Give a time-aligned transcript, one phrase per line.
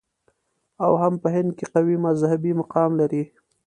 [0.83, 3.23] او هم په هند کې قوي مذهبي مقام لري.